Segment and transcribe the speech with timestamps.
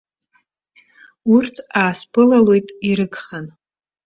[1.33, 3.45] Урҭ аасԥылалоит ирыгхан.